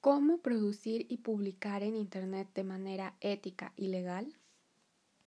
[0.00, 4.32] ¿Cómo producir y publicar en Internet de manera ética y legal?